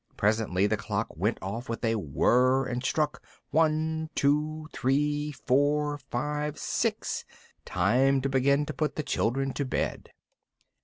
[0.17, 6.57] Presently the clock went off with a whirr, and struck one, two, three, four, five,
[6.57, 7.23] six
[7.65, 10.09] time to begin to put the children to bed.